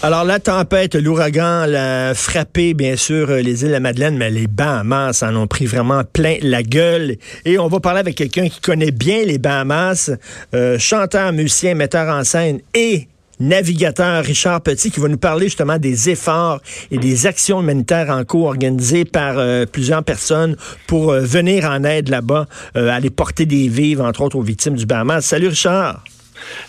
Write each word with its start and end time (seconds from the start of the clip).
Alors, 0.00 0.22
la 0.22 0.38
tempête, 0.38 0.94
l'ouragan 0.94 1.66
l'a 1.66 2.14
frappé, 2.14 2.72
bien 2.72 2.94
sûr, 2.94 3.30
euh, 3.30 3.40
les 3.40 3.62
îles 3.62 3.68
de 3.68 3.72
la 3.72 3.80
Madeleine, 3.80 4.16
mais 4.16 4.30
les 4.30 4.46
Bahamas 4.46 5.24
en 5.24 5.34
ont 5.34 5.48
pris 5.48 5.66
vraiment 5.66 6.04
plein 6.04 6.36
la 6.40 6.62
gueule. 6.62 7.16
Et 7.44 7.58
on 7.58 7.66
va 7.66 7.80
parler 7.80 7.98
avec 7.98 8.14
quelqu'un 8.14 8.48
qui 8.48 8.60
connaît 8.60 8.92
bien 8.92 9.24
les 9.24 9.38
Bahamas, 9.38 10.12
euh, 10.54 10.78
chanteur, 10.78 11.32
musicien, 11.32 11.74
metteur 11.74 12.14
en 12.14 12.22
scène 12.22 12.60
et 12.74 13.08
navigateur 13.40 14.22
Richard 14.22 14.60
Petit 14.60 14.92
qui 14.92 15.00
va 15.00 15.08
nous 15.08 15.18
parler 15.18 15.46
justement 15.46 15.78
des 15.78 16.10
efforts 16.10 16.60
et 16.92 16.98
des 16.98 17.26
actions 17.26 17.60
humanitaires 17.60 18.10
en 18.10 18.24
cours 18.24 18.46
organisées 18.46 19.04
par 19.04 19.36
euh, 19.36 19.66
plusieurs 19.66 20.04
personnes 20.04 20.56
pour 20.86 21.10
venir 21.10 21.64
en 21.64 21.82
aide 21.82 22.08
là-bas, 22.08 22.46
aller 22.76 23.10
porter 23.10 23.46
des 23.46 23.66
vivres, 23.66 24.04
entre 24.04 24.20
autres, 24.20 24.36
aux 24.36 24.42
victimes 24.42 24.76
du 24.76 24.86
Bahamas. 24.86 25.22
Salut 25.22 25.48
Richard. 25.48 26.04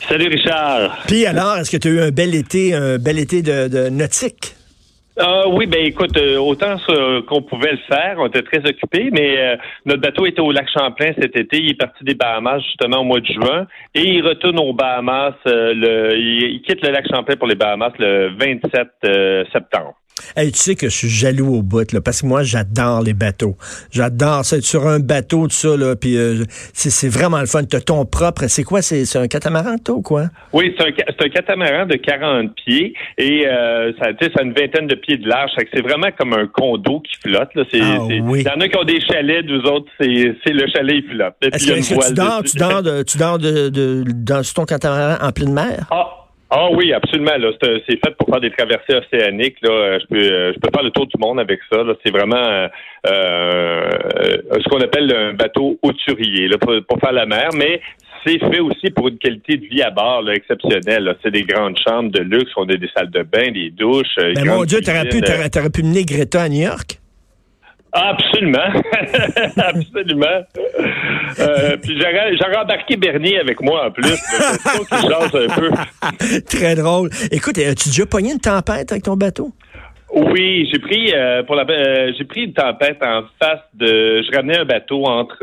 Salut 0.08 0.28
Richard. 0.28 1.04
Puis 1.08 1.26
alors, 1.26 1.58
est-ce 1.58 1.72
que 1.72 1.78
tu 1.78 1.88
as 1.88 1.92
eu 1.92 2.00
un 2.02 2.12
bel 2.12 2.36
été, 2.36 2.74
un 2.74 2.98
bel 2.98 3.20
été 3.20 3.42
de, 3.42 3.90
nautique? 3.90 4.56
Ah 5.22 5.50
oui, 5.50 5.66
ben 5.66 5.86
écoute, 5.86 6.16
euh, 6.16 6.38
autant 6.38 6.78
qu'on 7.28 7.42
pouvait 7.42 7.73
le 7.73 7.80
faire, 7.90 8.16
on 8.20 8.28
était 8.28 8.42
très 8.42 8.59
occupés, 8.59 9.09
mais 9.12 9.38
euh, 9.38 9.58
notre 9.86 10.02
bateau 10.02 10.26
était 10.26 10.40
au 10.40 10.53
lac 10.53 10.70
Champlain 10.73 11.12
cet 11.20 11.36
été. 11.36 11.58
Il 11.58 11.72
est 11.72 11.78
parti 11.78 12.06
des 12.06 12.14
Bahamas 12.14 12.62
justement 12.64 13.02
au 13.02 13.03
mois 13.03 13.20
de 13.20 13.26
juin 13.26 13.68
et 13.95 14.02
il 14.02 14.26
retourne 14.26 14.58
aux 14.59 14.72
Bahamas. 14.72 15.34
Euh, 15.45 15.73
le, 15.76 16.18
il, 16.18 16.62
quitte 16.62 16.81
le 16.86 16.92
lac 16.92 17.06
Champlain 17.12 17.36
pour 17.36 17.48
les 17.48 17.56
Bahamas 17.56 17.92
le 18.00 18.30
27 18.40 19.52
septembre. 19.52 19.98
Hey, 20.36 20.52
tu 20.52 20.59
sais 20.59 20.75
que 20.75 20.89
je 20.89 20.95
suis 20.95 21.09
jaloux 21.09 21.56
au 21.56 21.62
bout, 21.62 21.92
là, 21.92 22.02
parce 22.02 22.22
que 22.22 22.28
moi, 22.28 22.44
j'adore 22.44 23.02
les 23.02 23.14
bateaux. 23.14 23.56
J'adore 23.92 24.45
ça, 24.45 24.58
être 24.58 24.64
sur 24.64 24.88
un 24.88 25.00
bateau, 25.00 25.48
tout 25.48 25.53
ça, 25.53 25.75
là, 25.75 25.95
puis 25.95 26.17
euh, 26.17 26.44
c'est 26.73 27.09
vraiment 27.09 27.39
le 27.39 27.45
fun. 27.45 27.64
Tu 27.64 27.80
ton 27.81 28.06
propre, 28.06 28.47
c'est 28.47 28.64
quoi? 28.64 28.81
C'est 28.81 29.16
un 29.16 29.28
catamaran, 29.28 29.78
toi, 29.78 29.95
ou 29.95 30.02
quoi? 30.02 30.25
Oui, 30.53 30.73
c'est 30.78 30.86
un, 30.86 31.25
un, 31.25 31.30
catamaran 31.30 31.86
de 31.86 31.95
40 31.95 32.53
pieds 32.56 32.94
et 33.17 33.47
euh, 33.47 33.92
ça, 34.00 34.08
ça 34.20 34.40
a 34.40 34.44
une 34.44 34.53
vingtaine 34.53 34.88
de 34.88 34.95
pieds 34.95 35.17
de 35.17 35.28
large. 35.28 35.52
C'est 35.73 35.81
vraiment 35.81 36.09
comme 36.17 36.34
un 36.34 36.47
condo 36.47 37.02
qui 37.02 37.16
flotte. 37.30 37.50
Là. 37.56 37.64
C'est, 37.72 37.81
ah, 37.81 38.00
oui. 38.23 38.42
Il 38.42 38.47
y 38.47 38.50
en 38.50 38.59
a 38.59 38.67
qui 38.67 38.78
ont 38.78 38.84
des 38.84 39.02
chalets, 39.02 39.45
nous 39.45 39.62
autres, 39.62 39.90
c'est 40.00 40.08
le 40.53 40.67
chalet, 40.73 41.03
il 41.03 41.09
flotte. 41.09 41.36
Est-ce 41.42 41.67
que, 41.67 42.08
tu 42.08 42.14
dors, 42.14 42.44
tu 42.44 42.58
dors, 42.58 42.84
de, 42.84 43.03
tu 43.03 43.17
dors 43.17 43.38
de, 43.38 43.70
de, 43.70 44.03
dans, 44.08 44.42
ton 44.53 44.66
catamaran 44.66 45.17
en 45.25 45.31
pleine 45.31 45.53
mer? 45.53 45.88
Ah. 45.92 46.19
Ah 46.52 46.69
oui, 46.72 46.94
absolument. 46.94 47.31
C'est 47.61 48.00
fait 48.03 48.16
pour 48.17 48.28
faire 48.30 48.42
des 48.42 48.50
traversées 48.50 48.95
océaniques. 48.95 49.58
Là. 49.61 50.00
Je 50.00 50.05
peux 50.08 50.17
euh, 50.17 50.53
je 50.53 50.59
peux 50.59 50.69
faire 50.73 50.83
le 50.83 50.89
tour 50.89 51.06
du 51.06 51.16
monde 51.19 51.39
avec 51.39 51.59
ça. 51.72 51.83
C'est 52.03 52.11
vraiment 52.11 52.38
euh, 52.38 52.67
euh, 53.08 53.89
ce 54.53 54.69
qu'on 54.69 54.81
appelle 54.81 55.14
un 55.16 55.33
bateau 55.33 55.78
hauturier 55.83 56.47
là, 56.47 56.58
pour, 56.58 57.00
faire 57.00 57.11
la 57.11 57.28
mer, 57.28 57.50
mais 57.56 57.81
c'est 58.25 58.39
fait 58.39 58.59
aussi 58.59 58.89
pour 58.89 59.09
une 59.09 59.19
qualité 59.19 59.58
de 59.58 59.66
vie 59.67 59.83
à 59.83 59.91
bord 59.91 60.23
là, 60.23 60.33
exceptionnelle. 60.33 61.16
C'est 61.23 61.31
des 61.31 61.44
grandes 61.44 61.78
chambres 61.88 62.11
de 62.11 62.22
luxe, 62.22 62.52
on 62.58 62.63
a 62.63 62.75
des 62.75 62.89
salles 62.95 63.11
de 63.11 63.22
bain, 63.22 63.52
des 63.52 63.69
douches. 63.69 64.17
Mais 64.17 64.44
mon 64.44 64.63
Dieu, 64.63 64.81
t'aurais 64.81 65.08
pu, 65.08 65.22
t'aurais 65.22 65.69
pu 65.69 65.84
mener 65.84 66.03
Greta 66.03 66.41
à 66.41 66.50
New 66.50 66.63
York? 66.63 66.98
Absolument. 67.92 68.82
Absolument. 69.58 70.44
Euh, 71.40 71.78
puis 71.78 72.00
j'aurais 72.00 72.58
embarqué 72.58 72.97
Bernier 72.97 73.40
avec 73.40 73.62
moi 73.62 73.88
en 73.88 73.91
plus. 73.91 74.12
un 74.12 75.30
peu. 75.30 75.72
Très 76.50 76.75
drôle. 76.75 77.09
Écoute, 77.31 77.58
as-tu 77.58 77.90
déjà 77.90 78.06
pogné 78.06 78.34
une 78.34 78.40
tempête 78.40 78.91
avec 78.91 79.03
ton 79.03 79.16
bateau? 79.16 79.52
Oui, 80.13 80.68
j'ai 80.72 80.80
pris 80.80 81.13
euh, 81.13 81.44
pour 81.44 81.56
la 81.56 81.66
euh, 81.69 82.12
j'ai 82.18 82.25
pris 82.25 82.46
une 82.46 82.53
tempête 82.53 82.97
en 83.03 83.24
face 83.40 83.62
de 83.75 84.24
je 84.24 84.36
ramenais 84.36 84.58
un 84.58 84.66
bateau 84.66 85.06
entre 85.06 85.38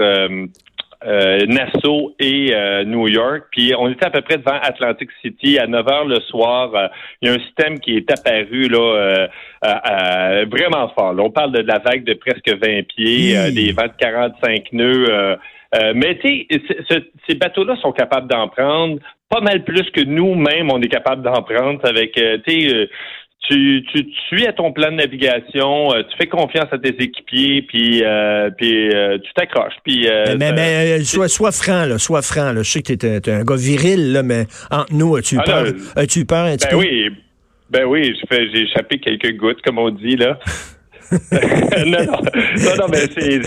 euh, 1.05 1.45
Nassau 1.47 2.15
et 2.19 2.55
euh, 2.55 2.85
New 2.85 3.07
York. 3.09 3.45
Puis 3.51 3.73
on 3.79 3.89
était 3.89 4.07
à 4.07 4.11
peu 4.11 4.23
près 4.23 4.39
devant 4.39 4.59
Atlantic 4.63 5.11
City 5.23 5.59
à 5.59 5.67
9 5.67 5.89
heures 5.89 6.05
le 6.05 6.21
soir. 6.21 6.75
Euh, 6.75 6.89
il 7.21 7.29
y 7.29 7.31
a 7.31 7.35
un 7.35 7.41
système 7.41 7.79
qui 7.79 7.97
est 7.97 8.11
apparu 8.11 8.69
là 8.69 9.29
vraiment 10.51 10.89
fort. 10.97 11.15
on 11.19 11.31
parle 11.31 11.53
de, 11.53 11.61
la 11.61 11.79
vague 11.79 12.05
de 12.05 12.15
presque 12.15 12.49
20 12.49 12.87
pieds, 12.89 13.51
des 13.53 13.73
vents 13.73 13.87
de 13.87 13.97
45 13.99 14.73
nœuds. 14.73 15.37
mais 15.95 16.19
tu 16.19 16.47
sais, 16.51 17.03
ces 17.29 17.35
bateaux-là 17.35 17.77
sont 17.83 17.93
capables 17.93 18.29
d'en 18.29 18.49
prendre 18.49 18.99
pas 19.29 19.41
mal 19.41 19.65
plus 19.65 19.91
que 19.91 20.03
nous-mêmes, 20.03 20.71
on 20.71 20.81
est 20.81 20.89
capable 20.89 21.23
d'en 21.23 21.43
prendre 21.43 21.85
avec, 21.85 22.13
tu 22.13 22.41
sais, 22.47 22.89
tu, 23.49 23.85
tu, 23.93 24.05
suis 24.29 24.47
à 24.47 24.53
ton 24.53 24.73
plan 24.73 24.91
de 24.91 24.97
navigation, 24.97 25.93
euh, 25.93 26.03
tu 26.11 26.17
fais 26.17 26.27
confiance 26.27 26.67
à 26.73 26.79
tes 26.79 26.95
équipiers, 27.01 27.63
puis, 27.63 28.03
euh, 28.03 28.51
puis 28.51 28.91
euh, 28.93 29.19
tu 29.19 29.33
t'accroches. 29.35 29.77
Puis, 29.85 30.09
mais, 30.39 30.53
mais, 30.53 31.05
sois, 31.05 31.29
sois, 31.29 31.53
franc, 31.53 31.85
là, 31.87 31.99
sois 31.99 32.23
franc. 32.23 32.53
Là. 32.53 32.63
Je 32.63 32.71
sais 32.71 32.83
que 32.83 32.93
tu 32.93 33.07
es, 33.07 33.31
un 33.31 33.45
gars 33.45 33.57
viril, 33.57 34.13
là, 34.13 34.23
mais 34.23 34.47
entre 34.71 34.93
nous, 34.93 35.17
as-tu 35.17 35.39
ah, 35.39 35.45
peur, 35.45 35.67
as-tu 35.97 36.25
peur? 36.25 36.47
Un 36.47 36.57
petit 36.57 36.69
ben 36.71 36.77
Oui. 36.77 37.11
Ben 37.69 37.85
oui, 37.85 38.15
j'ai 38.31 38.63
échappé 38.63 38.99
quelques 38.99 39.37
gouttes, 39.37 39.61
comme 39.63 39.79
on 39.79 39.91
dit, 39.91 40.17
là. 40.17 40.39
non, 41.87 42.05
non, 42.05 42.77
non, 42.79 42.89
mais 42.91 43.07
c'est, 43.17 43.41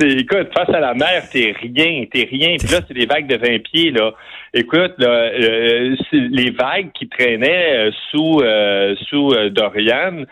écoute, 0.00 0.48
face 0.54 0.68
à 0.68 0.80
la 0.80 0.94
mer, 0.94 1.24
t'es 1.32 1.54
rien, 1.60 2.04
t'es 2.10 2.28
rien. 2.30 2.56
Puis 2.58 2.68
là, 2.68 2.80
c'est 2.86 2.94
des 2.94 3.06
vagues 3.06 3.26
de 3.26 3.36
20 3.36 3.62
pieds, 3.62 3.90
là. 3.90 4.12
Écoute, 4.52 4.94
là, 4.98 5.08
euh, 5.08 5.94
les 6.12 6.50
vagues 6.50 6.90
qui 6.92 7.08
traînaient 7.08 7.86
euh, 7.86 7.90
sous 8.10 8.40
euh, 8.40 8.96
sous 9.08 9.32
Dorian, 9.50 10.24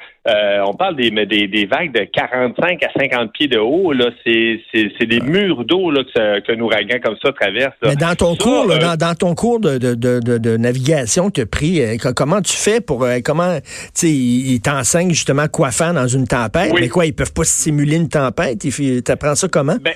on 0.67 0.75
parle 0.75 0.97
des, 0.97 1.11
des, 1.11 1.47
des, 1.47 1.67
vagues 1.67 1.93
de 1.93 2.05
45 2.05 2.83
à 2.83 2.89
50 2.99 3.33
pieds 3.33 3.47
de 3.47 3.59
haut. 3.59 3.93
Là, 3.93 4.11
c'est, 4.27 4.61
c'est, 4.75 5.07
des 5.07 5.21
murs 5.21 5.65
d'eau 5.65 5.91
là 5.91 6.03
que 6.03 6.41
qu'un 6.41 6.61
ouragan 6.61 6.99
comme 7.03 7.17
ça 7.23 7.33
traverse. 7.33 7.75
Mais 7.83 7.97
dans 7.97 8.15
ton 8.15 8.35
cours, 8.35 8.67
dans, 8.67 8.97
dans, 8.97 9.15
ton 9.15 9.35
cours 9.35 9.61
de, 9.61 9.79
de, 9.79 9.95
de, 9.95 10.19
de 10.19 10.57
navigation 10.59 11.31
que 11.31 11.37
tu 11.37 11.41
as 11.43 11.47
pris, 11.47 11.99
comment 12.15 12.43
tu 12.43 12.53
fais 12.53 12.83
pour 12.83 13.07
comment 13.25 13.59
tu 13.61 13.71
sais, 13.95 14.11
ils 14.11 14.61
t'enseignent 14.61 15.15
justement 15.15 15.47
quoi 15.49 15.71
faire 15.71 15.95
dans 15.95 16.09
une 16.09 16.27
tempête. 16.27 16.75
Mais 16.79 16.89
quoi, 16.89 17.07
ils 17.07 17.15
peuvent 17.15 17.33
pas 17.33 17.45
simuler 17.45 17.97
une 17.97 18.11
tempête? 18.11 18.59
Tu 18.59 19.03
apprends 19.09 19.35
ça 19.35 19.48
comment? 19.49 19.77
Ben, 19.81 19.95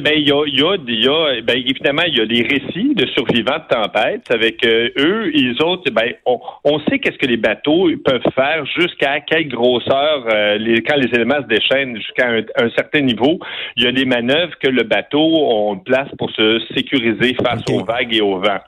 ben, 0.00 0.12
il 0.16 0.28
y 0.28 0.32
a, 0.32 0.42
y 0.46 0.62
a, 0.62 0.76
y 0.86 1.08
a 1.08 1.40
ben, 1.42 1.56
évidemment, 1.56 2.02
il 2.06 2.16
y 2.16 2.20
a 2.20 2.26
des 2.26 2.42
récits 2.42 2.94
de 2.94 3.06
survivants 3.08 3.58
de 3.58 3.74
tempêtes 3.74 4.30
avec 4.30 4.64
euh, 4.64 4.90
eux, 4.98 5.30
ils 5.34 5.60
autres, 5.62 5.90
ben, 5.90 6.12
on, 6.26 6.40
on 6.64 6.78
sait 6.80 6.98
qu'est-ce 6.98 7.18
que 7.18 7.26
les 7.26 7.36
bateaux 7.36 7.90
peuvent 8.04 8.22
faire 8.34 8.64
jusqu'à 8.78 9.20
quelle 9.20 9.48
grosseur, 9.48 10.24
euh, 10.28 10.56
les, 10.58 10.82
quand 10.82 10.96
les 10.96 11.08
éléments 11.12 11.42
se 11.42 11.48
déchaînent 11.48 11.96
jusqu'à 11.96 12.28
un, 12.28 12.70
certain 12.76 13.00
niveau. 13.00 13.38
Il 13.76 13.84
y 13.84 13.86
a 13.86 13.92
des 13.92 14.04
manœuvres 14.04 14.54
que 14.60 14.68
le 14.68 14.84
bateau 14.84 15.20
on 15.20 15.76
place 15.78 16.08
pour 16.18 16.30
se 16.30 16.60
sécuriser 16.74 17.34
face 17.34 17.62
aux 17.70 17.84
vagues 17.84 18.14
et 18.14 18.20
au 18.20 18.38
vent. 18.38 18.60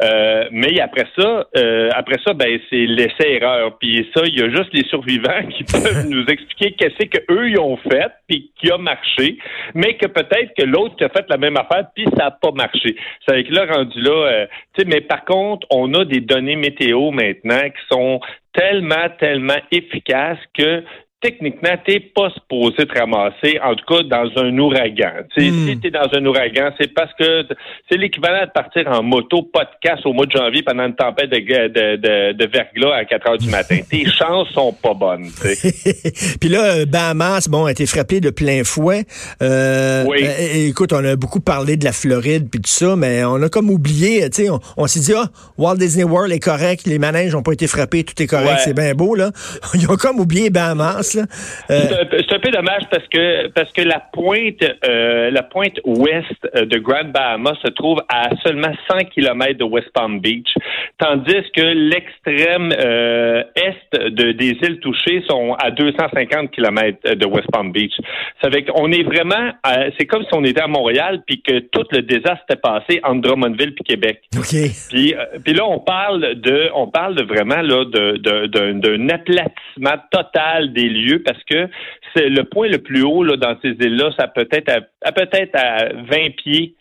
Euh, 0.00 0.44
mais 0.52 0.78
après 0.80 1.06
ça, 1.18 1.46
euh, 1.56 1.90
après 1.92 2.18
ça, 2.24 2.32
ben 2.32 2.58
c'est 2.70 2.86
l'essai-erreur. 2.86 3.76
Puis 3.78 4.08
ça, 4.14 4.22
il 4.26 4.38
y 4.38 4.42
a 4.42 4.48
juste 4.48 4.72
les 4.72 4.84
survivants 4.84 5.46
qui 5.50 5.64
peuvent 5.64 6.06
nous 6.08 6.24
expliquer 6.26 6.72
qu'est-ce 6.72 7.04
qu'eux 7.06 7.50
ils 7.50 7.58
ont 7.58 7.76
fait, 7.76 8.10
puis 8.28 8.52
qui 8.60 8.70
a 8.70 8.78
marché, 8.78 9.38
mais 9.74 9.96
que 9.96 10.06
peut-être 10.06 10.54
que 10.56 10.64
l'autre 10.64 10.96
qui 10.96 11.04
a 11.04 11.08
fait 11.08 11.24
la 11.28 11.36
même 11.36 11.56
affaire, 11.56 11.86
puis 11.94 12.04
ça 12.16 12.24
n'a 12.24 12.30
pas 12.30 12.52
marché. 12.52 12.96
C'est 13.26 13.34
avec 13.34 13.50
là 13.50 13.66
rendu 13.66 14.00
là. 14.00 14.10
Euh, 14.10 14.46
tu 14.74 14.82
sais, 14.82 14.88
mais 14.88 15.00
par 15.00 15.24
contre, 15.24 15.66
on 15.70 15.92
a 15.94 16.04
des 16.04 16.20
données 16.20 16.56
météo 16.56 17.10
maintenant 17.10 17.62
qui 17.62 17.82
sont 17.90 18.20
tellement, 18.52 19.08
tellement 19.18 19.58
efficaces 19.70 20.38
que 20.56 20.82
techniquement, 21.20 21.70
t'es 21.84 21.98
pas 21.98 22.30
supposé 22.30 22.86
te 22.86 22.96
ramasser, 22.96 23.58
en 23.62 23.74
tout 23.74 23.84
cas, 23.86 24.02
dans 24.04 24.30
un 24.40 24.56
ouragan. 24.56 25.24
Hmm. 25.36 25.66
Si 25.66 25.78
t'es 25.80 25.90
dans 25.90 26.08
un 26.12 26.24
ouragan, 26.24 26.70
c'est 26.80 26.94
parce 26.94 27.12
que 27.18 27.44
c'est 27.90 27.98
l'équivalent 27.98 28.46
de 28.46 28.52
partir 28.52 28.86
en 28.86 29.02
moto, 29.02 29.42
podcast 29.42 30.06
au 30.06 30.12
mois 30.12 30.26
de 30.26 30.30
janvier 30.30 30.62
pendant 30.62 30.86
une 30.86 30.94
tempête 30.94 31.28
de, 31.30 31.38
de, 31.38 31.96
de, 31.96 32.32
de 32.34 32.46
verglas 32.46 32.94
à 32.94 33.04
4 33.04 33.28
heures 33.28 33.38
du 33.38 33.50
matin. 33.50 33.78
Tes 33.90 34.04
chances 34.10 34.48
sont 34.50 34.72
pas 34.72 34.94
bonnes. 34.94 35.28
Puis 36.40 36.48
là, 36.48 36.86
Bahamas, 36.86 37.48
bon, 37.48 37.64
a 37.64 37.72
été 37.72 37.86
frappé 37.86 38.20
de 38.20 38.30
plein 38.30 38.62
fouet. 38.62 39.04
Euh, 39.42 40.04
oui. 40.06 40.18
Euh, 40.22 40.68
écoute, 40.68 40.92
on 40.92 41.04
a 41.04 41.16
beaucoup 41.16 41.40
parlé 41.40 41.76
de 41.76 41.84
la 41.84 41.92
Floride 41.92 42.48
puis 42.48 42.60
tout 42.60 42.70
ça, 42.70 42.94
mais 42.94 43.24
on 43.24 43.42
a 43.42 43.48
comme 43.48 43.70
oublié, 43.70 44.28
tu 44.30 44.44
sais, 44.44 44.50
on, 44.76 44.86
s'est 44.86 45.00
dit, 45.00 45.14
ah, 45.16 45.28
Walt 45.56 45.76
Disney 45.76 46.04
World 46.04 46.32
est 46.32 46.38
correct, 46.38 46.86
les 46.86 46.98
manèges 47.00 47.32
n'ont 47.32 47.42
pas 47.42 47.52
été 47.52 47.66
frappés, 47.66 48.04
tout 48.04 48.20
est 48.22 48.26
correct, 48.26 48.60
c'est 48.62 48.74
bien 48.74 48.94
beau, 48.94 49.16
là. 49.16 49.32
Ils 49.74 49.90
ont 49.90 49.96
comme 49.96 50.20
oublié 50.20 50.50
Bahamas 50.50 51.07
Là. 51.14 51.24
C'est 51.30 52.32
un, 52.32 52.38
peu 52.38 52.50
dommage 52.50 52.82
parce 52.90 53.06
que 53.08 53.48
parce 53.48 53.72
que 53.72 53.82
la 53.82 54.00
pointe 54.00 54.64
la 54.82 55.42
pointe 55.42 55.80
ouest 55.84 56.42
de 56.54 56.78
Grand 56.78 57.04
Bahama 57.04 57.52
se 57.64 57.70
trouve 57.70 57.98
à 58.08 58.30
seulement 58.44 58.72
100 58.90 59.06
km 59.14 59.58
de 59.58 59.64
West 59.64 59.88
Palm 59.94 60.20
Beach, 60.20 60.48
tandis 60.98 61.50
que 61.54 61.62
l'extrême 61.62 62.72
est 62.72 64.10
de, 64.10 64.32
des 64.32 64.56
îles 64.62 64.80
touchées 64.80 65.22
sont 65.28 65.54
à 65.54 65.70
250 65.70 66.50
km 66.50 67.14
de 67.14 67.26
West 67.26 67.48
Palm 67.52 67.72
Beach. 67.72 67.92
Ça 68.42 68.50
fait 68.50 68.64
qu'on 68.64 68.90
est 68.92 69.02
vraiment, 69.02 69.52
c'est 69.98 70.06
comme 70.06 70.22
si 70.22 70.30
on 70.32 70.44
était 70.44 70.62
à 70.62 70.68
Montréal 70.68 71.22
puis 71.26 71.42
que 71.42 71.58
tout 71.58 71.84
le 71.92 72.02
désastre 72.02 72.44
était 72.48 72.60
passé 72.60 73.00
entre 73.02 73.22
Drummondville 73.22 73.74
puis 73.74 73.84
Québec. 73.84 74.22
Puis, 74.88 75.14
puis 75.44 75.54
là, 75.54 75.64
on 75.64 75.80
parle 75.80 76.40
de, 76.40 76.70
on 76.74 76.88
parle 76.88 77.14
de 77.14 77.24
vraiment 77.24 77.62
là 77.62 77.84
d'un 77.84 78.74
de, 78.74 78.98
aplatissement 79.28 80.02
total 80.10 80.72
des 80.72 80.88
lieux 80.88 80.97
parce 81.24 81.42
que 81.44 81.68
c'est 82.14 82.28
le 82.28 82.44
point 82.44 82.68
le 82.68 82.78
plus 82.78 83.02
haut 83.02 83.22
là, 83.22 83.36
dans 83.36 83.56
ces 83.62 83.70
îles-là, 83.70 84.10
ça 84.18 84.28
peut 84.28 84.48
être 84.50 84.70
à, 85.02 85.12
peut-être 85.12 85.54
à 85.54 85.92
20 85.92 86.36
pieds 86.36 86.74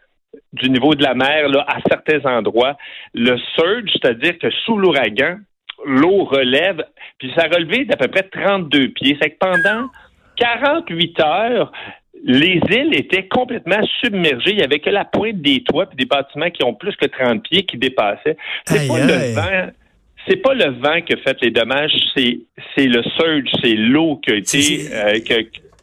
du 0.54 0.70
niveau 0.70 0.96
de 0.96 1.04
la 1.04 1.14
mer 1.14 1.50
là, 1.50 1.66
à 1.68 1.78
certains 1.88 2.24
endroits. 2.30 2.78
Le 3.14 3.38
surge, 3.56 3.90
c'est-à-dire 3.94 4.38
que 4.40 4.50
sous 4.66 4.78
l'ouragan, 4.78 5.38
l'eau 5.86 6.26
relève, 6.26 6.84
puis 7.18 7.32
ça 7.36 7.46
a 7.46 7.56
relevé 7.56 7.86
d'à 7.86 7.98
peu 7.98 8.08
près 8.08 8.24
32 8.24 8.90
pieds. 8.90 9.18
C'est 9.22 9.32
que 9.32 9.38
pendant 9.40 9.88
48 10.38 11.20
heures, 11.22 11.72
les 12.24 12.60
îles 12.70 12.96
étaient 12.96 13.28
complètement 13.28 13.82
submergées. 14.04 14.52
Il 14.52 14.58
n'y 14.58 14.64
avait 14.64 14.80
que 14.80 14.90
la 14.90 15.06
pointe 15.06 15.42
des 15.42 15.64
toits 15.64 15.88
et 15.92 15.96
des 15.96 16.06
bâtiments 16.06 16.50
qui 16.50 16.64
ont 16.64 16.74
plus 16.74 16.96
que 16.96 17.06
30 17.06 17.44
pieds 17.44 17.64
qui 17.64 17.78
dépassaient. 17.78 18.38
C'est 18.66 18.88
pas 18.88 19.00
le 19.00 19.34
vent. 19.34 19.72
C'est 20.28 20.38
pas 20.38 20.54
le 20.54 20.72
vent 20.72 21.02
qui 21.02 21.14
a 21.14 21.18
fait 21.18 21.38
les 21.42 21.52
dommages, 21.52 21.92
c'est 22.16 22.40
c'est 22.76 22.88
le 22.88 23.02
surge, 23.04 23.50
c'est 23.62 23.76
l'eau 23.76 24.18
qui 24.18 24.32
a 24.32 24.36
été 24.36 24.88
euh, 24.92 25.20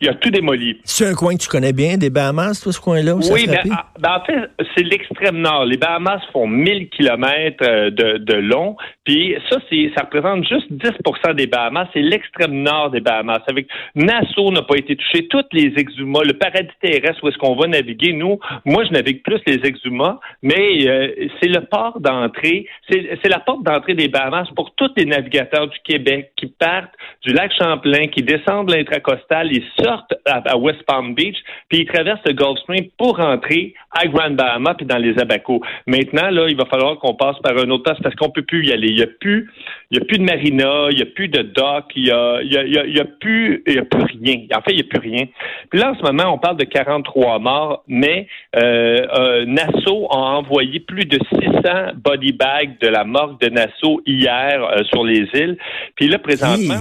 il 0.01 0.09
a 0.09 0.15
tout 0.15 0.31
démoli. 0.31 0.81
C'est 0.85 1.07
un 1.07 1.15
coin 1.15 1.35
que 1.35 1.43
tu 1.43 1.49
connais 1.49 1.73
bien, 1.73 1.97
des 1.97 2.11
Bahamas, 2.11 2.61
toi, 2.63 2.73
ce 2.73 2.81
coin-là? 2.81 3.15
Oui, 3.15 3.47
mais 3.49 3.61
ben, 3.65 3.77
ah, 3.77 3.87
ben, 3.99 4.11
en 4.17 4.25
fait, 4.25 4.67
c'est 4.77 4.85
l'extrême 4.85 5.39
nord. 5.39 5.65
Les 5.65 5.77
Bahamas 5.77 6.21
font 6.33 6.47
1000 6.47 6.89
kilomètres 6.91 7.65
euh, 7.67 7.91
de, 7.91 8.19
de 8.19 8.35
long, 8.35 8.77
puis 9.05 9.35
ça, 9.51 9.59
ça 9.97 10.03
représente 10.03 10.47
juste 10.49 10.67
10 10.71 10.91
des 11.37 11.47
Bahamas. 11.47 11.89
C'est 11.93 12.03
l'extrême 12.03 12.63
nord 12.63 12.91
des 12.91 13.01
Bahamas. 13.01 13.41
Avec 13.47 13.69
Nassau 13.95 14.51
n'a 14.51 14.63
pas 14.63 14.77
été 14.77 14.97
touché, 14.97 15.27
toutes 15.29 15.53
les 15.53 15.73
exumas, 15.77 16.23
le 16.25 16.35
paradis 16.35 16.69
terrestre 16.81 17.23
où 17.23 17.29
est-ce 17.29 17.39
qu'on 17.39 17.55
va 17.55 17.67
naviguer. 17.67 18.13
Nous, 18.13 18.39
moi, 18.65 18.85
je 18.85 18.93
navigue 18.93 19.23
plus 19.23 19.41
les 19.47 19.61
exumas, 19.65 20.19
mais 20.43 20.89
euh, 20.89 21.29
c'est 21.41 21.49
le 21.49 21.65
port 21.65 22.01
d'entrée, 22.01 22.67
c'est, 22.91 23.29
la 23.29 23.41
porte 23.41 23.63
d'entrée 23.63 23.95
des 23.95 24.09
Bahamas 24.09 24.49
pour 24.55 24.75
tous 24.75 24.91
les 24.97 25.05
navigateurs 25.05 25.69
du 25.69 25.79
Québec 25.85 26.33
qui 26.37 26.47
partent 26.47 26.95
du 27.23 27.33
lac 27.33 27.53
Champlain, 27.59 28.07
qui 28.09 28.23
descendent 28.23 28.71
l'intracostal, 28.71 29.49
ils 29.53 29.65
sortent 29.85 30.15
à, 30.27 30.57
West 30.57 30.83
Palm 30.87 31.15
Beach, 31.15 31.37
puis 31.69 31.81
ils 31.81 31.87
traversent 31.87 32.25
le 32.25 32.33
Gulf 32.33 32.59
Stream 32.61 32.87
pour 32.99 33.17
rentrer 33.19 33.75
à 33.91 34.07
Grand 34.07 34.31
Bahama 34.31 34.75
puis 34.75 34.87
dans 34.87 34.99
les 34.99 35.19
Abacos. 35.19 35.61
Maintenant, 35.87 36.31
là, 36.31 36.49
il 36.49 36.57
va 36.57 36.65
falloir 36.67 36.99
qu'on 36.99 37.15
passe 37.15 37.37
par 37.43 37.57
un 37.57 37.71
autre 37.71 37.85
passe 37.85 37.99
parce 38.03 38.15
qu'on 38.15 38.31
peut 38.31 38.43
plus 38.43 38.67
y 38.67 38.73
aller. 38.73 38.89
Il 38.89 38.99
y 38.99 39.03
a 39.03 39.07
plus, 39.07 39.51
a 39.95 40.01
plus 40.01 40.19
de 40.19 40.25
marina, 40.25 40.89
il 40.91 40.99
y 40.99 41.03
a 41.03 41.07
plus 41.07 41.29
de 41.29 41.43
dock, 41.43 41.85
il 41.95 42.07
y 42.07 42.11
a, 42.11 42.43
y 42.43 42.57
a, 42.57 42.87
y 42.87 43.01
a, 43.01 43.05
plus, 43.05 43.63
il 43.67 43.79
a 43.79 43.85
plus 43.85 44.05
rien. 44.05 44.47
En 44.57 44.63
fait, 44.63 44.73
il 44.73 44.79
y 44.79 44.81
a 44.81 44.85
plus 44.85 45.01
rien. 45.01 45.27
Puis 45.71 45.81
là, 45.81 45.93
en 45.93 45.95
ce 45.95 46.03
moment, 46.03 46.35
on 46.35 46.39
parle 46.39 46.57
de 46.57 46.65
43 46.65 47.39
morts, 47.39 47.85
mais 47.87 48.27
euh, 48.57 49.07
euh, 49.19 49.45
Nassau 49.47 50.07
a 50.11 50.17
envoyé 50.17 50.81
plus 50.81 51.05
de 51.05 51.19
600 51.33 51.95
body 51.97 52.33
bags 52.33 52.79
de 52.81 52.89
la 52.89 53.05
morgue 53.05 53.41
de 53.41 53.49
Nassau 53.49 54.01
hier 54.07 54.65
euh, 54.65 54.83
sur 54.85 55.05
les 55.05 55.29
îles. 55.35 55.59
Puis 55.97 56.09
là, 56.09 56.19
présentement. 56.19 56.81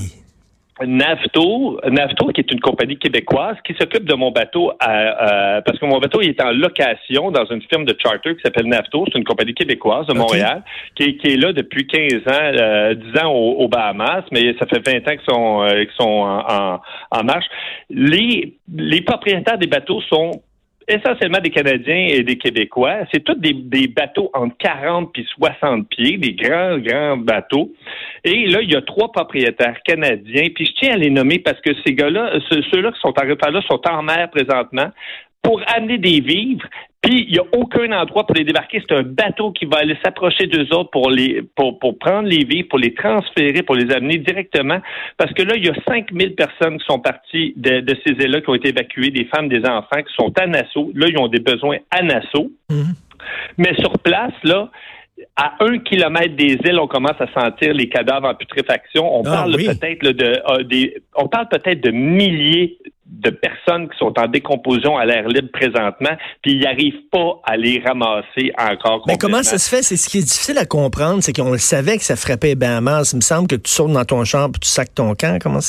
Navto, 0.82 1.80
Navto, 1.90 2.28
qui 2.30 2.42
est 2.42 2.52
une 2.52 2.60
compagnie 2.60 2.98
québécoise 2.98 3.58
qui 3.66 3.74
s'occupe 3.80 4.06
de 4.06 4.16
mon 4.16 4.32
bateau, 4.32 4.72
parce 4.80 5.80
que 5.80 5.86
mon 5.86 6.00
bateau 6.00 6.22
est 6.22 6.42
en 6.42 6.52
location 6.52 7.32
dans 7.32 7.46
une 7.46 7.62
firme 7.62 7.86
de 7.86 7.96
charter 8.00 8.36
qui 8.36 8.42
s'appelle 8.42 8.66
Navto. 8.66 9.06
C'est 9.12 9.18
une 9.18 9.24
compagnie 9.24 9.54
québécoise 9.54 10.08
de 10.08 10.14
Montréal 10.14 10.64
qui, 10.96 11.04
est 11.24 11.38
là 11.38 11.54
depuis 11.54 11.86
15 11.88 12.14
ans, 12.28 12.52
euh, 12.60 12.94
10 12.96 13.20
ans 13.22 13.32
aux, 13.32 13.68
Bahamas, 13.68 14.24
mais 14.32 14.56
ça 14.60 14.66
fait 14.66 14.86
20 14.86 15.08
ans 15.08 15.16
qu'ils 15.16 15.34
sont, 15.34 15.62
euh, 15.64 15.86
sont 15.98 16.04
en, 16.04 16.80
en, 17.12 17.24
marche. 17.24 17.46
Les, 17.90 18.58
les 18.74 19.02
propriétaires 19.02 19.58
des 19.58 19.68
bateaux 19.68 20.02
sont 20.02 20.32
essentiellement 20.88 21.40
des 21.40 21.50
Canadiens 21.50 22.08
et 22.10 22.24
des 22.24 22.38
Québécois. 22.38 23.00
C'est 23.12 23.24
tous 23.24 23.36
des, 23.36 23.88
bateaux 23.88 24.30
entre 24.34 24.56
40 24.58 25.12
puis 25.14 25.26
60 25.38 25.88
pieds, 25.90 26.18
des 26.18 26.34
grands, 26.34 26.78
grands 26.78 27.18
bateaux. 27.18 27.72
Et 28.24 28.48
là, 28.48 28.62
il 28.62 28.72
y 28.72 28.76
a 28.76 28.82
trois 28.82 29.12
propriétaires 29.12 29.82
canadiens. 29.84 30.48
Puis 30.54 30.66
je 30.66 30.74
tiens 30.80 30.94
à 30.94 30.98
les 30.98 31.10
nommer 31.10 31.40
parce 31.40 31.60
que 31.62 31.72
ces 31.86 31.94
gars-là, 31.94 32.40
ceux-là 32.50 32.92
qui 32.92 33.00
sont 33.00 33.14
en 33.18 33.52
là 33.52 33.62
sont 33.70 33.82
en 33.90 34.04
mer 34.04 34.30
présentement 34.30 34.90
pour 35.42 35.62
amener 35.76 35.98
des 35.98 36.22
vivres. 36.22 36.68
Puis 37.04 37.26
il 37.28 37.34
n'y 37.34 37.38
a 37.38 37.44
aucun 37.52 37.92
endroit 37.92 38.26
pour 38.26 38.36
les 38.36 38.46
débarquer. 38.46 38.82
C'est 38.88 38.96
un 38.96 39.04
bateau 39.04 39.52
qui 39.52 39.66
va 39.66 39.80
aller 39.80 39.98
s'approcher 40.04 40.48
d'eux 40.48 40.74
autres 40.74 40.90
pour 40.90 41.12
les 41.12 41.44
pour, 41.56 41.78
pour 41.78 42.00
prendre 42.00 42.30
les 42.30 42.46
vivres, 42.46 42.70
pour 42.70 42.80
les 42.80 42.94
transférer, 42.94 43.62
pour 43.62 43.76
les 43.76 43.94
amener 43.94 44.20
directement. 44.20 44.80
Parce 45.18 45.34
que 45.34 45.44
là, 45.44 45.56
il 45.58 45.66
y 45.66 45.70
a 45.70 45.76
5000 45.86 46.34
personnes 46.36 46.80
qui 46.80 46.86
sont 46.86 47.00
parties 47.00 47.54
de, 47.58 47.82
de 47.82 47.98
ces 48.06 48.14
îles-là, 48.14 48.40
qui 48.40 48.50
ont 48.50 48.56
été 48.56 48.70
évacuées, 48.70 49.12
des 49.12 49.26
femmes, 49.26 49.50
des 49.50 49.66
enfants, 49.66 50.02
qui 50.02 50.14
sont 50.16 50.32
à 50.40 50.48
Nassau. 50.48 50.92
Là, 50.96 51.08
ils 51.10 51.18
ont 51.20 51.28
des 51.28 51.42
besoins 51.42 51.78
à 51.92 52.02
Nassau. 52.02 52.52
Mhm. 52.72 52.94
Mais 53.58 53.76
sur 53.80 54.00
place, 54.00 54.34
là, 54.46 54.70
à 55.36 55.56
un 55.60 55.80
kilomètre 55.80 56.36
des 56.36 56.58
îles, 56.66 56.80
on 56.80 56.88
commence 56.88 57.20
à 57.20 57.28
sentir 57.34 57.74
les 57.74 57.90
cadavres 57.90 58.28
en 58.28 58.36
putréfaction. 58.36 59.20
On 59.20 59.24
ah 59.26 59.32
parle 59.32 59.56
peut-être 59.58 60.04
de 60.04 60.42
euh, 60.50 60.64
des, 60.64 61.02
on 61.16 61.28
parle 61.28 61.48
peut-être 61.50 61.82
de 61.82 61.92
milliers 61.92 62.78
de 63.06 63.30
personnes 63.30 63.90
qui 63.90 63.98
sont 63.98 64.14
en 64.18 64.28
décomposition 64.28 64.98
à 64.98 65.06
l'air 65.06 65.28
libre 65.28 65.50
présentement, 65.52 66.16
puis 66.42 66.54
ils 66.54 66.62
n'arrivent 66.62 67.08
pas 67.12 67.42
à 67.44 67.58
les 67.58 67.82
ramasser 67.86 68.52
encore. 68.58 69.04
Mais 69.08 69.18
comment 69.18 69.44
ça 69.44 69.58
se 69.58 69.70
fait? 69.70 69.84
C'est 69.84 69.98
ce 69.98 70.10
qui 70.10 70.20
est 70.20 70.22
difficile 70.22 70.58
à 70.58 70.66
comprendre, 70.66 71.22
c'est 71.22 71.34
qu'on 71.34 71.52
le 71.52 71.58
savait 71.58 71.98
que 71.98 72.04
ça 72.04 72.16
frappait 72.16 72.56
Bahamas. 72.56 73.12
Il 73.14 73.18
me 73.18 73.22
semble 73.22 73.48
que 73.48 73.56
tu 73.56 73.70
sautes 73.70 73.92
dans 73.92 74.06
ton 74.06 74.24
champ 74.24 74.50
tu 74.52 74.70
sacs 74.70 74.94
ton 74.96 75.14
camp. 75.16 75.38
Comment 75.42 75.60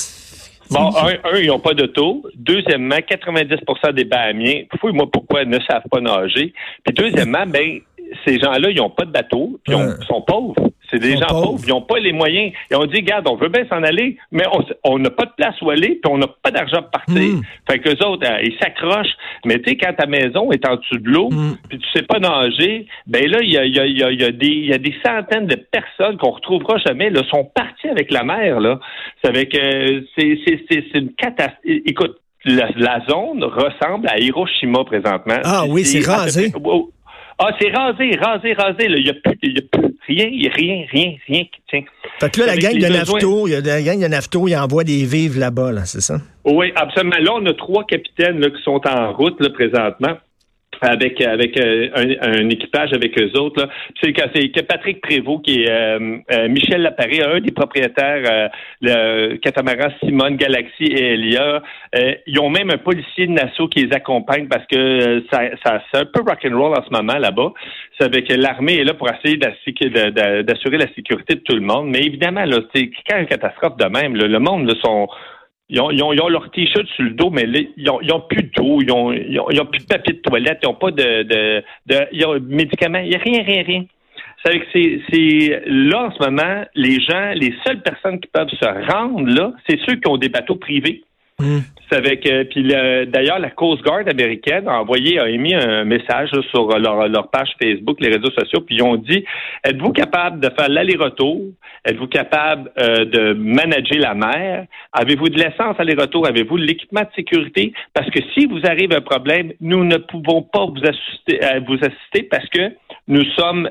Bon, 0.71 0.91
un, 0.97 1.39
ils 1.39 1.49
n'ont 1.49 1.59
pas 1.59 1.75
d'auto. 1.75 2.23
Deuxièmement, 2.37 2.97
90% 2.97 3.93
des 3.93 4.05
Bahamiens, 4.05 4.63
fouille-moi 4.81 5.11
pourquoi, 5.13 5.43
ils 5.43 5.49
ne 5.49 5.59
savent 5.61 5.83
pas 5.91 6.01
nager. 6.01 6.53
Puis 6.85 6.95
deuxièmement, 6.95 7.45
ben, 7.47 7.81
ces 8.25 8.39
gens-là, 8.39 8.71
ils 8.71 8.77
n'ont 8.77 8.91
pas 8.91 9.05
de 9.05 9.11
bateau, 9.11 9.61
puis 9.65 9.75
ils 9.77 10.07
sont 10.07 10.23
pauvres. 10.23 10.71
C'est 10.95 11.01
des 11.01 11.17
gens 11.17 11.27
pauvres. 11.27 11.61
Ils 11.67 11.71
n'ont 11.71 11.83
pas 11.83 11.99
les 11.99 12.13
moyens. 12.13 12.53
Et 12.71 12.75
on 12.77 12.87
dit, 12.87 12.97
regarde, 12.97 13.27
on 13.29 13.37
veut 13.37 13.49
bien 13.49 13.67
s'en 13.69 13.83
aller, 13.83 14.17
mais 14.31 14.45
on 14.85 14.99
n'a 14.99 15.11
pas 15.11 15.25
de 15.25 15.33
place 15.37 15.61
où 15.61 15.71
aller, 15.71 15.99
puis 16.03 16.11
on 16.11 16.19
n'a 16.19 16.27
pas 16.27 16.51
d'argent 16.51 16.83
pour 16.83 16.91
partir. 16.91 17.35
Hmm. 17.35 17.43
Fait 17.69 17.79
que 17.79 17.89
les 17.89 18.03
autres, 18.03 18.27
euh, 18.29 18.43
ils 18.43 18.57
s'accrochent. 18.61 19.17
Mais 19.45 19.59
tu 19.61 19.71
sais, 19.71 19.77
quand 19.77 19.93
ta 19.95 20.07
maison 20.07 20.53
est 20.53 20.67
en 20.67 20.77
dessous 20.77 20.99
de 20.99 21.09
l'eau, 21.09 21.31
hmm. 21.31 21.57
puis 21.69 21.79
tu 21.79 21.89
sais 21.95 22.03
pas 22.03 22.19
nager, 22.19 22.87
ben 23.07 23.29
là, 23.29 23.39
il 23.43 23.51
y 23.51 23.59
a, 23.59 23.67
y, 23.67 23.79
a, 23.79 23.87
y, 23.87 24.03
a, 24.03 24.13
y, 24.13 24.25
a 24.25 24.31
des, 24.31 24.47
y 24.47 24.73
a 24.73 24.79
des 24.79 24.95
centaines 25.05 25.47
de 25.47 25.57
personnes 25.57 26.17
qu'on 26.19 26.31
retrouvera 26.31 26.79
jamais, 26.79 27.11
là, 27.11 27.23
sont 27.31 27.45
partis 27.45 27.89
avec 27.89 28.11
la 28.13 28.23
mer, 28.23 28.61
là. 28.61 28.79
C'est 29.23 29.31
avec, 29.31 29.55
euh, 29.55 30.03
c'est, 30.17 30.39
c'est, 30.47 30.85
une 30.95 31.13
catastrophe. 31.15 31.59
Écoute, 31.65 32.17
la, 32.45 33.01
zone 33.09 33.43
ressemble 33.43 34.09
à 34.09 34.19
Hiroshima 34.19 34.85
présentement. 34.85 35.41
Ah 35.45 35.65
oui, 35.69 35.85
c'est 35.85 36.07
rasé. 36.07 36.53
Ah, 37.39 37.51
c'est 37.61 37.71
rasé, 37.71 38.17
rasé, 38.17 38.53
rasé. 38.55 38.87
Il 38.89 39.05
n'y 39.05 39.11
a, 39.11 39.15
plus, 39.15 39.39
y 39.43 39.59
a 39.59 39.63
plus 39.73 39.95
rien, 40.07 40.29
il 40.31 40.45
y 40.45 40.49
a 40.49 40.53
rien, 40.53 40.87
rien, 40.91 41.17
rien 41.27 41.45
qui 41.45 41.61
tient. 41.69 41.83
Fait 42.21 42.31
que 42.31 42.41
là, 42.41 42.47
la 42.47 42.57
gang, 42.57 42.79
de 42.79 42.87
Nafto, 42.87 43.49
il 43.49 43.51
y 43.53 43.55
a 43.57 43.61
la 43.61 43.83
gang 43.83 44.01
de 44.01 44.07
Nafto, 44.07 44.47
il 44.47 44.57
envoie 44.57 44.85
des 44.85 45.05
vives 45.05 45.39
là-bas, 45.39 45.73
là, 45.73 45.85
c'est 45.85 46.01
ça? 46.01 46.19
Oui, 46.45 46.73
absolument. 46.77 47.17
Là, 47.19 47.33
on 47.35 47.47
a 47.47 47.55
trois 47.55 47.85
capitaines 47.85 48.39
là, 48.41 48.51
qui 48.51 48.63
sont 48.63 48.81
en 48.87 49.13
route 49.13 49.41
là, 49.41 49.51
présentement 49.51 50.17
avec 50.81 51.21
avec 51.21 51.59
euh, 51.59 51.89
un, 52.21 52.49
équipage 52.49 52.93
avec 52.93 53.19
eux 53.21 53.39
autres. 53.39 53.69
C'est 54.03 54.13
que 54.13 54.61
Patrick 54.63 55.01
Prévost 55.01 55.45
qui 55.45 55.63
est 55.63 55.71
euh, 55.71 56.19
euh, 56.33 56.49
Michel 56.49 56.83
Laparé, 56.83 57.23
un 57.23 57.41
des 57.41 57.53
propriétaires 57.53 58.51
le 58.81 59.37
catamaran 59.37 59.89
Simone, 60.01 60.37
Galaxy 60.37 60.85
et 60.85 61.15
Elia. 61.15 61.63
ils 62.27 62.39
ont 62.39 62.51
même 62.51 62.71
un 62.71 62.79
policier 62.79 63.27
de 63.27 63.33
Nassau 63.33 63.69
qui 63.69 63.87
les 63.87 63.95
accompagne 63.95 64.47
parce 64.49 64.67
que 64.67 65.25
ça, 65.31 65.43
ça 65.65 65.83
c'est 65.91 66.01
un 66.01 66.05
peu 66.05 66.21
rock'n'roll 66.21 66.77
en 66.77 66.85
ce 66.85 66.91
moment 66.91 67.19
là-bas. 67.19 67.53
C'est 67.99 68.05
avec 68.05 68.29
l'armée 68.31 68.77
est 68.77 68.85
là 68.85 68.95
pour 68.95 69.09
essayer 69.09 69.37
d'assurer 69.37 70.79
la 70.79 70.93
sécurité 70.95 71.35
de 71.35 71.41
tout 71.41 71.55
le 71.55 71.61
monde. 71.61 71.89
Mais 71.89 72.01
évidemment, 72.01 72.45
là, 72.45 72.59
quand 73.09 73.19
une 73.19 73.27
catastrophe 73.27 73.77
de 73.77 73.87
même, 73.87 74.17
le 74.17 74.39
monde 74.39 74.67
là, 74.67 74.75
sont 74.83 75.09
ils 75.69 75.81
ont, 75.81 75.91
ils 75.91 76.03
ont, 76.03 76.29
leur 76.29 76.51
t-shirt 76.51 76.87
sur 76.89 77.05
le 77.05 77.11
dos, 77.11 77.31
mais 77.31 77.45
ils, 77.77 77.91
ont, 77.91 78.01
ils 78.03 78.13
ont 78.13 78.21
plus 78.21 78.43
d'eau, 78.43 78.81
ils 78.83 78.93
ont, 78.93 79.13
ils 79.13 79.39
ont, 79.39 79.67
plus 79.67 79.81
de 79.81 79.87
papier 79.87 80.15
de 80.15 80.19
toilette, 80.21 80.59
ils 80.63 80.67
n'ont 80.67 80.75
pas 80.75 80.91
de, 80.91 81.23
de, 81.23 81.65
de, 81.87 82.07
ils 82.13 82.27
ont 82.27 82.39
médicaments, 82.41 82.99
il 82.99 83.09
n'y 83.09 83.17
a 83.17 83.19
rien, 83.19 83.43
rien, 83.43 83.63
rien. 83.63 83.85
C'est, 84.45 85.01
c'est 85.11 85.63
là 85.67 86.09
en 86.09 86.11
ce 86.13 86.23
moment, 86.23 86.65
les 86.75 87.01
gens, 87.01 87.33
les 87.35 87.55
seules 87.67 87.81
personnes 87.81 88.21
qui 88.21 88.29
peuvent 88.29 88.51
se 88.51 88.93
rendre 88.93 89.27
là, 89.27 89.55
c'est 89.67 89.79
ceux 89.89 89.97
qui 89.97 90.07
ont 90.07 90.19
des 90.19 90.29
bateaux 90.29 90.57
privés. 90.57 91.03
Hmm. 91.41 91.61
Euh, 91.93 92.45
puis 92.51 92.65
d'ailleurs 92.65 93.39
la 93.39 93.51
Coast 93.51 93.83
Guard 93.83 94.09
américaine 94.09 94.67
a 94.69 94.81
envoyé 94.81 95.19
a 95.19 95.29
émis 95.29 95.55
un 95.55 95.85
message 95.85 96.31
sur 96.51 96.67
leur, 96.79 97.09
leur, 97.09 97.29
page 97.31 97.51
Facebook, 97.63 98.01
les 98.01 98.09
réseaux 98.09 98.31
sociaux, 98.31 98.61
puis 98.61 98.77
ils 98.77 98.83
ont 98.83 98.97
dit 98.97 99.25
êtes-vous 99.65 99.93
capable 99.93 100.41
de 100.41 100.49
faire 100.59 100.69
l'aller-retour? 100.69 101.41
Êtes-vous 101.85 102.07
capable 102.07 102.71
euh, 102.79 103.05
de 103.05 103.35
manager 103.35 103.99
la 103.99 104.15
mer? 104.15 104.67
Avez-vous 104.93 105.29
de 105.29 105.39
l'essence 105.39 105.77
aller-retour? 105.79 106.27
Avez-vous 106.27 106.59
de 106.59 106.65
l'équipement 106.65 107.03
de 107.03 107.15
sécurité? 107.15 107.73
Parce 107.93 108.11
que 108.11 108.21
si 108.33 108.47
vous 108.47 108.61
arrive 108.65 108.93
un 108.93 109.03
problème, 109.03 109.53
nous 109.61 109.85
ne 109.85 109.99
pouvons 109.99 110.43
pas 110.43 110.67
vous 110.67 110.83
assister, 110.83 111.45
euh, 111.45 111.61
vous 111.67 111.77
assister 111.77 112.23
parce 112.31 112.49
que 112.49 112.73
nous 113.07 113.25
sommes 113.37 113.69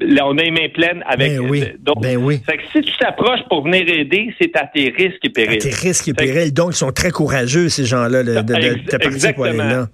Là, 0.00 0.26
on 0.26 0.38
a 0.38 0.42
les 0.42 0.50
mains 0.50 0.68
pleines 0.72 1.02
avec. 1.06 1.32
Ben 1.32 1.40
oui. 1.40 1.64
Donc, 1.80 2.02
ben 2.02 2.16
oui. 2.16 2.40
Fait 2.46 2.56
que 2.56 2.62
si 2.72 2.80
tu 2.80 2.96
t'approches 2.98 3.40
pour 3.48 3.64
venir 3.64 3.86
aider, 3.88 4.34
c'est 4.40 4.56
à 4.56 4.66
tes 4.66 4.92
risques 4.96 5.24
et 5.24 5.30
périls. 5.30 5.58
À 5.58 5.60
tes 5.60 5.74
risques 5.74 6.08
et 6.08 6.14
périls. 6.14 6.52
Donc, 6.52 6.70
ils 6.72 6.76
sont 6.76 6.92
très 6.92 7.10
courageux, 7.10 7.68
ces 7.68 7.84
gens-là, 7.84 8.22
de, 8.22 8.34
de, 8.34 8.40
de, 8.40 9.32
pour 9.32 9.44
aller 9.44 9.58
là. 9.58 9.88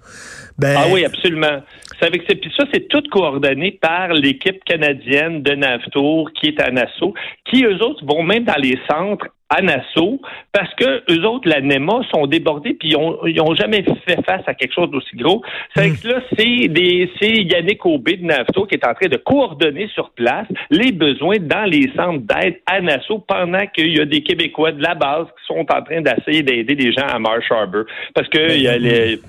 Ben... 0.59 0.77
Ah 0.79 0.87
oui, 0.91 1.05
absolument. 1.05 1.61
Puis 2.01 2.53
ça, 2.57 2.65
c'est 2.73 2.89
tout 2.89 3.03
coordonné 3.11 3.79
par 3.81 4.13
l'équipe 4.13 4.63
canadienne 4.65 5.43
de 5.43 5.53
Navtour 5.53 6.31
qui 6.33 6.49
est 6.49 6.61
à 6.61 6.71
Nassau, 6.71 7.15
qui, 7.45 7.65
eux 7.65 7.83
autres, 7.83 8.05
vont 8.05 8.23
même 8.23 8.45
dans 8.45 8.61
les 8.61 8.79
centres 8.89 9.27
à 9.49 9.63
Nassau 9.63 10.21
parce 10.53 10.73
que 10.75 11.03
eux 11.13 11.25
autres, 11.25 11.49
la 11.49 11.61
NEMA, 11.61 12.01
sont 12.13 12.27
débordés 12.27 12.75
puis 12.75 12.91
ils 12.91 12.97
ont, 12.97 13.19
ont 13.23 13.55
jamais 13.55 13.85
fait 14.05 14.21
face 14.27 14.43
à 14.47 14.55
quelque 14.55 14.75
chose 14.75 14.91
d'aussi 14.91 15.17
gros. 15.17 15.43
C'est 15.75 15.91
que 15.91 16.09
là, 16.09 16.21
c'est 16.37 16.69
des 16.69 17.11
c'est 17.21 17.45
Yannick 17.45 17.85
Aubé 17.87 18.17
de 18.17 18.25
Navto 18.25 18.67
qui 18.67 18.75
est 18.75 18.87
en 18.87 18.95
train 18.95 19.09
de 19.09 19.17
coordonner 19.17 19.89
sur 19.95 20.11
place 20.11 20.47
les 20.71 20.91
besoins 20.91 21.37
dans 21.39 21.65
les 21.65 21.91
centres 21.95 22.25
d'aide 22.27 22.61
à 22.67 22.81
Nassau 22.81 23.19
pendant 23.21 23.67
qu'il 23.69 23.97
y 23.97 24.01
a 24.01 24.05
des 24.05 24.23
Québécois 24.23 24.73
de 24.73 24.83
la 24.83 24.95
base 24.95 25.27
qui 25.27 25.47
sont 25.47 25.61
en 25.61 25.83
train 25.83 26.01
d'essayer 26.01 26.43
d'aider 26.43 26.75
des 26.75 26.93
gens 26.93 27.07
à 27.07 27.19
Marsh 27.19 27.51
Harbor. 27.51 27.85
Parce 28.15 28.29
que 28.29 28.53
il 28.53 28.63
y 28.63 28.69
a 28.69 28.79
les 28.79 29.21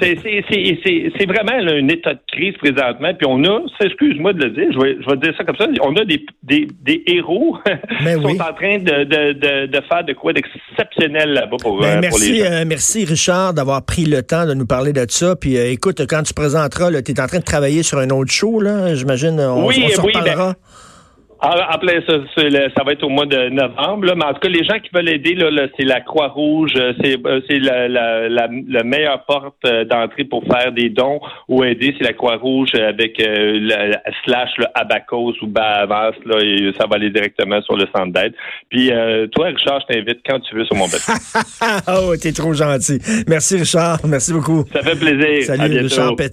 c'est 0.00 1.26
vraiment 1.26 1.52
un 1.52 1.88
état 1.88 2.14
de 2.14 2.20
crise 2.32 2.54
présentement. 2.58 3.14
Puis 3.14 3.26
on 3.28 3.42
a, 3.44 3.60
excuse-moi 3.80 4.32
de 4.32 4.44
le 4.44 4.50
dire, 4.50 4.72
je 4.72 4.78
vais, 4.78 4.96
je 5.00 5.10
vais 5.10 5.16
dire 5.16 5.34
ça 5.36 5.44
comme 5.44 5.56
ça, 5.56 5.66
on 5.82 5.94
a 5.96 6.04
des, 6.04 6.24
des, 6.42 6.68
des 6.82 7.02
héros 7.06 7.56
qui 7.98 8.12
sont 8.12 8.40
en 8.40 8.54
train 8.54 8.78
de, 8.78 9.04
de, 9.04 9.66
de, 9.66 9.80
faire 9.88 10.04
de 10.04 10.12
quoi 10.12 10.32
d'exceptionnel 10.32 11.32
là-bas 11.32 11.56
pour, 11.60 11.80
ben, 11.80 11.98
euh, 11.98 12.00
merci, 12.00 12.32
les 12.32 12.38
gens. 12.38 12.52
Euh, 12.52 12.64
merci 12.66 13.04
Richard 13.04 13.54
d'avoir 13.54 13.84
pris 13.84 14.04
le 14.04 14.22
temps 14.22 14.46
de 14.46 14.54
nous 14.54 14.66
parler 14.66 14.92
de 14.92 15.04
ça. 15.08 15.36
Puis 15.36 15.56
euh, 15.56 15.70
écoute, 15.70 16.02
quand 16.08 16.22
tu 16.22 16.34
présenteras, 16.34 16.90
tu 17.02 17.12
es 17.12 17.20
en 17.20 17.26
train 17.26 17.38
de 17.38 17.44
travailler 17.44 17.82
sur 17.82 17.98
un 17.98 18.10
autre 18.10 18.32
show, 18.32 18.60
là, 18.60 18.94
j'imagine. 18.94 19.40
On, 19.40 19.66
oui, 19.66 19.84
on 19.84 20.02
oui, 20.02 20.12
ben, 20.12 20.20
reparlera. 20.20 20.54
En, 21.40 21.78
plein, 21.78 22.00
ça, 22.06 22.14
ça, 22.36 22.84
va 22.84 22.92
être 22.92 23.02
au 23.02 23.08
mois 23.08 23.26
de 23.26 23.48
novembre. 23.50 24.06
Là, 24.06 24.14
mais 24.14 24.24
en 24.24 24.32
tout 24.34 24.40
cas, 24.40 24.48
les 24.48 24.64
gens 24.64 24.78
qui 24.78 24.88
veulent 24.94 25.08
aider, 25.08 25.34
là, 25.34 25.66
c'est 25.76 25.84
la 25.84 26.00
Croix-Rouge, 26.00 26.72
euh, 26.76 26.92
c'est, 27.02 27.18
euh, 27.26 27.40
c'est 27.48 27.58
la, 27.58 27.88
la, 27.88 28.28
la, 28.28 28.82
meilleure 28.84 29.24
porte 29.26 29.56
euh, 29.66 29.84
d'entrée 29.84 30.24
pour 30.24 30.44
faire 30.44 30.72
des 30.72 30.88
dons 30.88 31.20
ou 31.48 31.64
aider, 31.64 31.94
c'est 31.98 32.04
la 32.04 32.12
Croix-Rouge 32.12 32.74
avec 32.74 33.20
euh, 33.20 33.92
slash 34.24 34.50
le 34.58 34.66
Abacos 34.74 35.34
ou 35.42 35.46
Bahavas, 35.46 36.12
là, 36.24 36.38
et 36.40 36.72
ça 36.78 36.86
va 36.86 36.96
aller 36.96 37.10
directement 37.10 37.60
sur 37.62 37.76
le 37.76 37.86
centre 37.94 38.12
d'aide. 38.12 38.34
Puis 38.70 38.90
toi, 39.32 39.46
Richard, 39.46 39.80
je 39.80 39.94
t'invite 39.94 40.20
quand 40.26 40.40
tu 40.40 40.54
veux 40.54 40.64
sur 40.64 40.76
mon 40.76 40.86
bateau. 40.86 41.12
oh, 42.10 42.14
t'es 42.16 42.32
trop 42.32 42.52
gentil. 42.52 42.98
Merci, 43.28 43.58
Richard. 43.58 43.98
Merci 44.06 44.32
beaucoup. 44.32 44.64
Ça 44.72 44.82
fait 44.82 44.98
plaisir. 44.98 45.44
Salut, 45.44 45.78
Richard 45.78 46.16
Petit. 46.16 46.30